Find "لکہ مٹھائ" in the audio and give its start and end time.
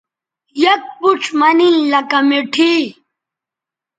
1.91-2.79